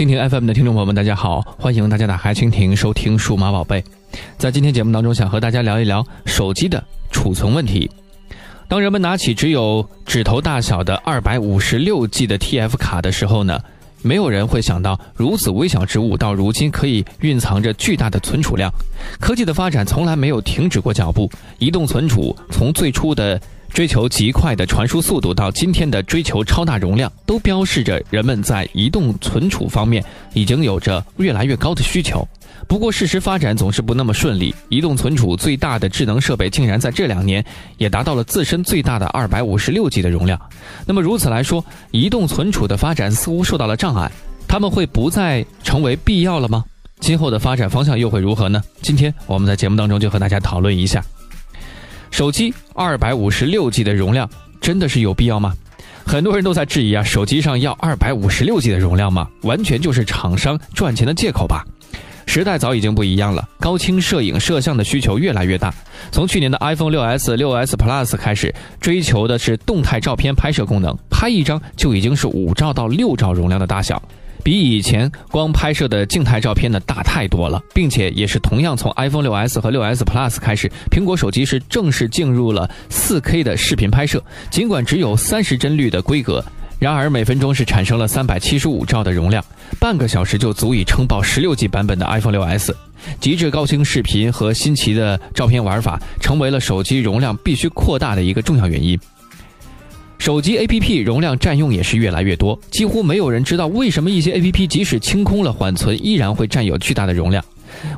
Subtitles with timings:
[0.00, 3.84] 蜻蜓 FM 的听众朋友们，大家好，欢迎大家打开蜻蜓收听数码宝贝。
[4.38, 7.90] 在今天节目当中，想和大家聊一聊手机的储存问题。
[8.66, 13.60] 当人们拿起只有指头大小的二百五十六 G 的 TF 卡的时候呢，
[14.00, 18.72] 没有人会想到如此微小之物到如今可以蕴藏着巨大的存储量。
[19.20, 23.38] 科技的发展从来没有停止过脚步，移动存储从最初的。
[23.70, 32.26] 追求极快的传输速度，到今天的追求超大容量，都标示着人们在移动存储方面已经有着越来越高的需求。
[32.68, 34.54] 不过，事实发展总是不那么顺利。
[34.68, 37.44] 移动存储最大的智能设备竟然在这两年
[37.78, 40.40] 也达到了自身最大的二百五十六 G 的容量。
[40.86, 44.10] 那么，如此来说，移动存储的发展似乎受到了障碍，
[44.46, 46.64] 他们会不再成为必要了吗？
[47.00, 48.62] 今后的发展方向又会如何呢？
[48.82, 51.02] 今天我们在节目当中就和大家讨论一下。
[52.10, 54.28] 手机二百五十六 G 的容量
[54.60, 55.54] 真的是有必要吗？
[56.04, 59.28] 很多人都在质疑啊，手机上要二百五十六 G 的容量吗？
[59.42, 61.64] 完全就是厂商赚钱的借口吧。
[62.26, 65.72] 时代早已经不一样了，高清摄影摄像的需求越来越大。
[66.12, 74.00] 从去年的 iPhone 六 S、六 S Plus 开始，追求的是动态照片拍摄功能，拍一张就已经是五兆到六兆容量的大小。
[74.42, 84.22] 比以前光拍摄的静态照片呢大太多了，并且也是同样从 iPhone 6s 和 6s Plus 开始，苹果手机是正式进入了 4K 的视频拍摄。
[84.50, 86.44] 尽管只有三十帧率的规格，
[86.78, 89.44] 然而每分钟是产生了375兆的容量，
[89.78, 92.74] 半个小时就足以撑爆 16G 版本的 iPhone 6s。
[93.18, 98.98] 极致高清视频和新奇的照片玩法，成为了手机容量必须扩大的一个重要原因。
[100.20, 107.42] 手机 APP 容量占用也是越来越多，几乎没有人知道为什么一些 APP 即使清空了缓存，依然会占有巨大的容量。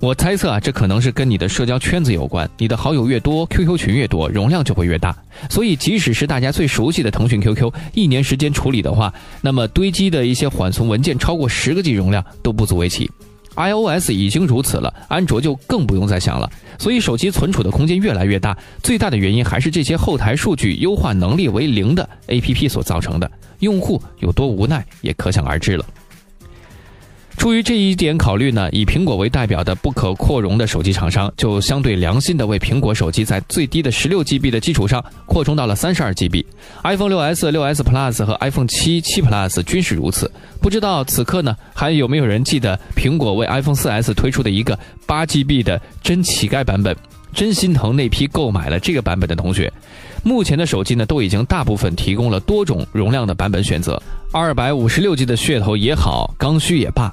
[0.00, 5.16] 我猜测啊，这可能是跟你的社交圈子有关，你的好友越多，QQ 群越多，容量就会越大。
[5.48, 9.10] 所以，即使是大家最熟悉的腾讯 QQ，一年时间处理的话，
[9.40, 13.10] 那么堆积的一些缓存文件超过十个 G 容量都不足为奇。
[13.56, 16.50] iOS 已经如此了，安卓就更不用再想了。
[16.78, 23.30] 所以手机存储的空间越来越大，最大的原因还是这些后台数据优化能力为零的 APP 所造成的。
[23.58, 25.84] 用户有多无奈，也可想而知了。
[27.40, 36.44] 出于这一点考虑呢，以苹果为代表的不可扩容的手机厂商就相对良心的为苹果手机在最低的十六 GB 的基础上扩充到了三十二 GB。
[36.84, 40.30] iPhone 六 S、六 S Plus 和 iPhone 七、七 Plus 均是如此。
[40.60, 46.94] 不知道此刻呢，还有没有人记得苹果为 iPhone 四 S 推出的一个八 GB 的真乞丐版本？
[47.32, 49.72] 真心疼那批购买了这个版本的同学。
[50.22, 57.10] 目前的手机呢，都已经大部分提供了多种容量的版本选择，二百五十六 G 的噱头也好，刚需也罢。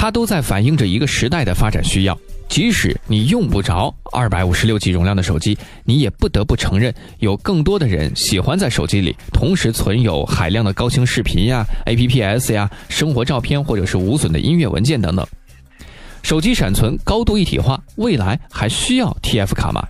[0.00, 2.16] 它都在反映着一个时代的发展需要。
[2.48, 15.26] 即使你用不着二百五十六 G 容量的手机，你也不得不承认，有更多的人喜欢在手机里同时存有海量的高清视频呀、APP-S 呀、生活照片或者是无损的音乐文件等等。
[16.22, 19.84] 手机闪存高度一体化，未来还需要 TF 卡吗？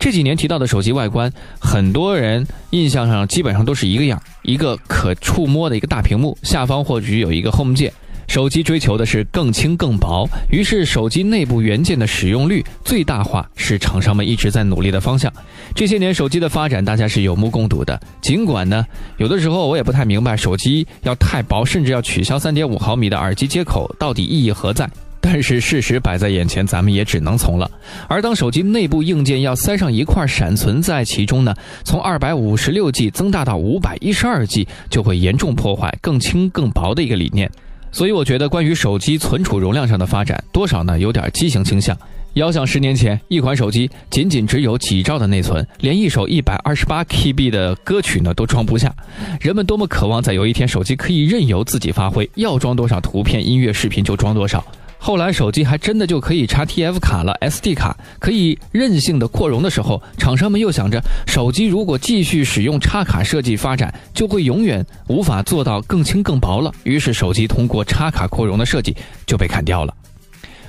[0.00, 7.92] 这几年提到的手机外观，很多人印象上基本上都是一个样：一个可触摸的一个大屏幕，下方或许有一个 Home 键。
[8.26, 15.32] 手机追求的是更轻更薄，于是手机内部元件的使用率最大化是厂商们一直在努力的方向。
[15.74, 18.00] 这些年手机的发展，大家是有目共睹的。
[18.20, 18.84] 尽管呢，
[19.18, 24.88] 有的时候我也不太明白，手机要太薄，甚至要取消三点五毫米的耳机接口，到底意义何在？
[25.20, 27.70] 但是事实摆在眼前，咱们也只能从了。
[28.08, 37.50] 而当手机内部硬件要塞上一块闪存在其中呢，从二百五十六 G 增大到五百一十二 G，就会严重破坏更轻更薄的一个理念。
[37.94, 41.96] 所以我觉得，关于手机存储容量上的发展，多少呢有点畸形倾向。
[42.32, 48.92] 遥想十年前，一款手机仅仅只有几兆的内存，连一首一百二十八 KB 的歌曲呢都装不下。
[49.40, 54.64] 人们多么渴望在有一天手机可以任由自己发挥，要装多少图片、音乐、视频就装多少。
[55.04, 66.72] 后来手机还真的就可以插 TF 卡了，SD 卡可以任性的扩容的时候，厂商们又想着，手机如果继续使用插卡设计发展，就会永远无法做到更轻更薄了。
[66.84, 68.96] 于是手机通过插卡扩容的设计
[69.26, 69.92] 就被砍掉了。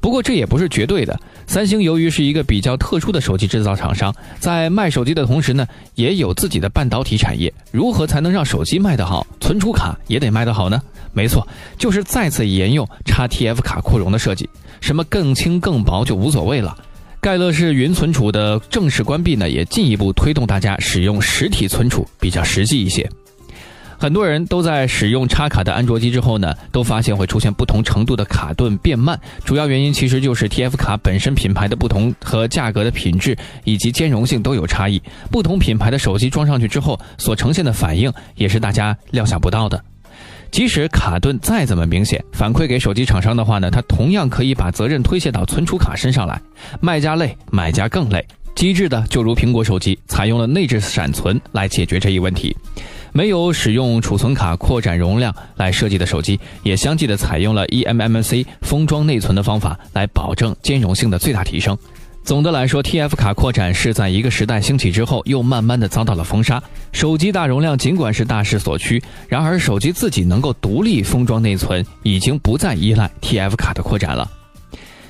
[0.00, 1.16] 不过这也不是绝对的。
[1.46, 5.64] 三星由于是一个比较特殊的手机制造厂商，在卖手机的同时呢，
[5.94, 7.54] 也有自己的半导体产业。
[7.70, 10.82] 如何才能让手机卖得好，存储卡也得卖得好呢？
[11.16, 11.48] 没错，
[11.78, 14.46] 就是再次沿用插 TF 卡扩容的设计，
[14.82, 16.76] 什么更轻更薄就无所谓了。
[17.22, 23.08] 盖乐式云存储的正式关闭呢，也进一步推动大家使用实体存储比较实际一些。
[23.98, 33.34] 很多人都在使用插卡的安卓机之后呢，都发现会出现不同程度的卡顿变慢，主要原因其实就是 TF 卡本身品牌的不同和价格的品质
[33.64, 35.02] 以及兼容性都有差异。
[35.30, 39.82] 不同品牌的手机装上去之后所呈现的反应，也是大家料想不到的。
[40.50, 46.40] 即使卡顿再怎么明显，反馈给手机厂商的话呢，它同样可以把责任推卸到存储卡身上来。
[46.80, 48.24] 卖家累，买家更累。
[48.54, 52.56] 机智的就如苹果手机，采用了内置闪存来解决这一问题。
[53.12, 61.76] 没有使用储存卡扩展容量来设计的手机，也相继的采用了 eMMC 封装内存的方法来保证兼容性的最大提升。
[62.26, 66.60] 总的来说，TF 卡扩展是在一个时代兴起之后，又慢慢的遭到了封杀。
[66.90, 74.28] 手机大容量尽管是大势所趋，然而手机自己能够独立封装内存，已经不再依赖 TF 卡的扩展了。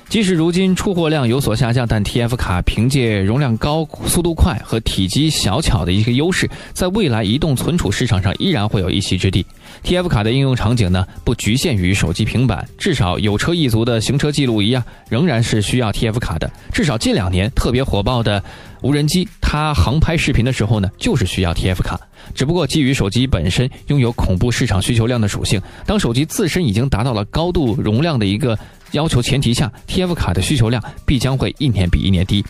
[0.09, 9.45] 即使如今出货量有所下降，但 TF 卡凭借容量高、速度快和体积小巧的一个优势，在未来移动存储市场上依然会有一席之地。
[9.83, 16.49] TF 卡的应用场景呢，不局限于手机、平板，至少有车一族的行车记录仪啊，仍然是需要 TF 卡的。
[16.71, 18.41] 至少近两年特别火爆的
[18.81, 21.99] 无人机，它航拍视频的时候呢，就是需要 TF 卡。
[22.33, 28.57] 只不过基于手机本身拥有恐怖市场需求量的属性，当手机自身已经达到了高度容量的一个。
[28.91, 32.43] 要求前提下，TF 卡的需求量必将会一年比一年低。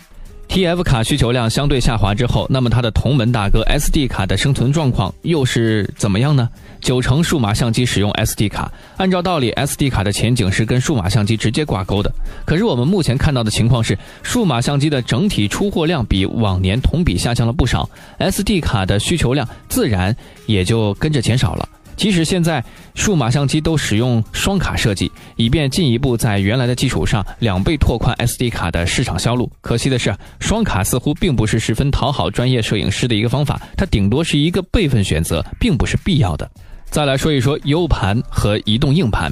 [0.49, 6.47] TF 卡需求量相对下滑之后，那么它的同门大哥 SD 卡的生存状况又是怎么样呢？
[6.79, 12.09] 九成数码相机使用 SD 卡，按照道理，SD 卡的前景是跟数码相机直接挂钩的。
[12.45, 21.67] 可是我们目前看到的情况是，数码相机的整体出货量比往年同比下降了不少，SD 卡的需求量自然也就跟着减少了。
[21.97, 22.63] 即使现在
[22.93, 29.51] 数码相机都使用双卡设计，以便进一步在原来的基础上两倍拓宽 SD 卡的市场销路。
[29.61, 36.49] 可惜的是，双卡似乎并不是十分讨好专业摄影师的一个方法，它顶多是一个备份选择，并不是必要的。
[36.85, 39.31] 再来说一说 U 盘和移动硬盘，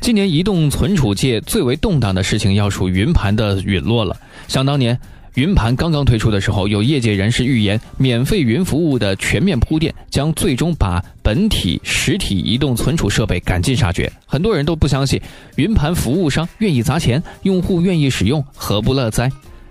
[0.00, 4.16] 今年移动存储界最为动荡的事情要数云盘的陨落了。
[4.46, 5.00] 想当年。
[5.34, 14.10] 云盘刚刚推出的时候，有业界人士预言，免费云服务的全面铺垫将最终把本体实体移动存储设备赶尽杀绝。
[14.26, 15.20] 很多人都不相信，
[15.56, 19.28] 云盘服务商愿意砸钱，用户愿意使用，何不乐哉？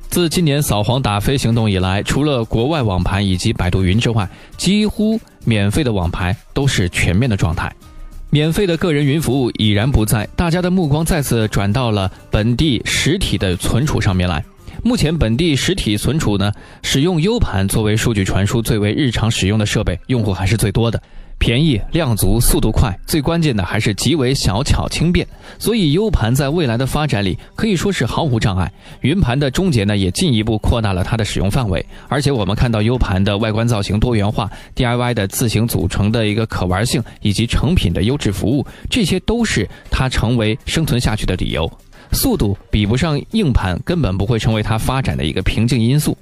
[0.10, 7.74] 自今年扫黄打非行动以来，除了国外网盘以及百度云之外，几乎免费的网盘都是全面的状态。
[8.30, 14.44] 免费的个人云服务已然不在，大家的目光再次转到了本地实体的存储上面来。
[14.84, 16.52] 目前本地实体存储呢，
[16.82, 21.02] 使用 U 盘作为数据传输最为日常使用的设备，用户还是最多的。
[21.40, 25.26] 便宜、量足、速度快，最关键的还是极为小巧轻便。
[25.58, 28.72] 所以 U 盘在未来的发展里可以说是毫无障碍。
[29.02, 31.86] 云盘的终结呢，也进一步扩大了它的使用范围。
[32.10, 41.72] 而且我们看到 U 盘的外观造型多元化、DIY 的自行组成的一个可玩性，以及成品的优质服务，这些都是它成为生存下去的理由。
[42.12, 46.18] 速度比不上硬盘，根本不会成为它发展的一个瓶颈因素。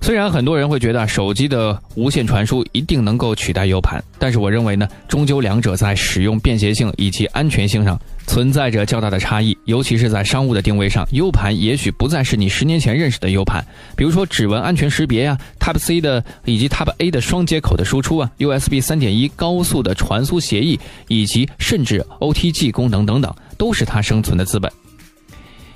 [0.00, 9.56] 虽然很多人会觉得手机的无线传输一定能够取代 U 盘，但是我认为呢，终究两者在使用便携性以及安全性上存在着较大的差异。
[9.64, 13.64] 尤其是在商务的定位上，U 盘也许不再是你十年前认识的 U 盘。
[13.94, 23.32] 比如说指纹安全识别呀，Type C 的以及 Type A 的双接口的输出啊，USB 三点一高速的传输协议，以及甚至 OTG 功能等等。
[23.62, 24.68] 都是它生存的资本。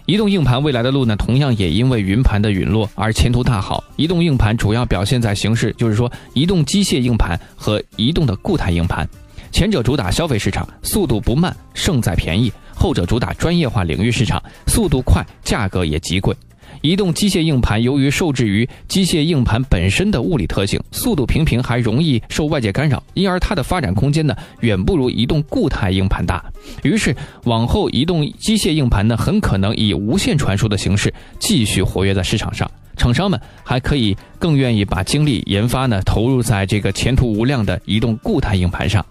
[0.07, 3.85] 移动硬盘未来的路呢，同样也因为云盘的陨落而前途大好。
[3.95, 9.09] 移动硬盘主要表现在形式，就是说移动机械硬盘和移动的固态硬盘。
[9.53, 16.35] 前者主打消费市场，速度不慢，胜在便宜；后者主打专业化领域市场，速度快，价格也极贵。
[16.83, 26.45] 移动机械硬盘由于受制于机械硬盘本身的物理特性，速度平平，还容易受外界干扰，因而它的发展空间呢远不如移动固态硬盘大。
[26.83, 27.15] 于是
[27.45, 32.71] 往后，移动机械硬盘呢很可能以无线传输的形式继续活跃在市场上。
[32.97, 39.05] 厂商们还可以更愿意把精力研发呢投入在这个前途无量的移动固态硬盘上。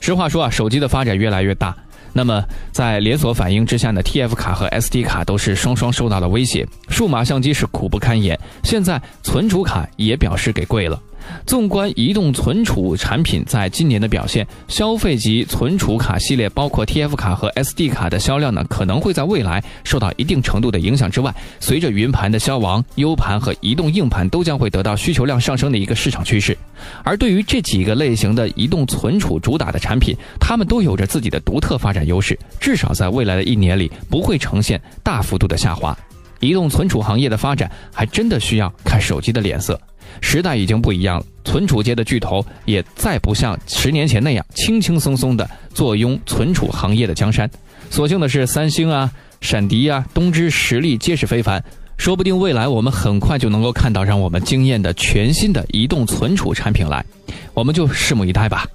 [0.00, 1.74] 实话说啊，手机的发展越来越大。
[2.16, 10.98] 那么，在连锁反应之下呢，TF 卡和 SD 卡都是双双受到了威胁，数码相机是苦不堪言，现在存储卡也表示给跪了。
[11.46, 26.56] 纵观移动存储产品在今年的表现，消费级存储卡系列，包括 TF 卡和 SD 卡的销量呢，可能会在未来受到一定程度的影响之外，随着云盘的消亡，U 盘和移动硬盘都将会得到需求量上升的一个市场趋势。
[27.02, 35.96] 而对于这几个类型的移动存储主打的产品，它们都有着自己的独特发展优势，至少在未来的一年里不会呈现大幅度的下滑。
[36.40, 39.80] 移动存储行业的发展还真的需要看手机的脸色。
[40.20, 47.48] 时代已经不一样了，存储界的巨头也再不像十年前那样轻轻松松的坐拥存储行业的江山。
[47.90, 51.62] 所幸的是，三星啊、闪迪啊、东芝实力皆是非凡，
[51.96, 57.04] 说不定未来我们很快就能够看到让我们惊艳的全新的移动存储产品来，
[57.52, 58.66] 我们就拭目以待吧。